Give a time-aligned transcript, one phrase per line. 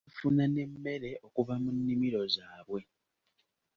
[0.07, 2.81] Bafuna n'emmere okuva mu nnimiro zaabwe.